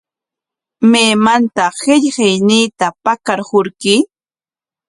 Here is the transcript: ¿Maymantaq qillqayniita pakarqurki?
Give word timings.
¿Maymantaq 0.91 1.75
qillqayniita 1.83 2.87
pakarqurki? 3.03 3.95